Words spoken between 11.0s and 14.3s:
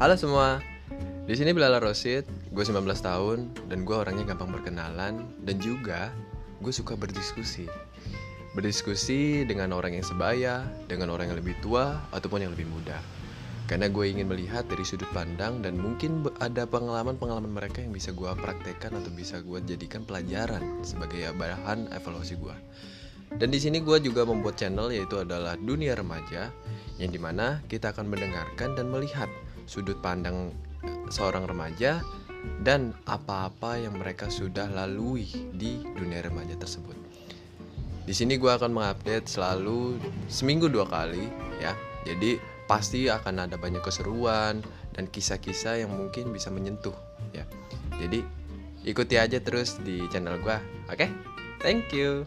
orang yang lebih tua ataupun yang lebih muda. Karena gue ingin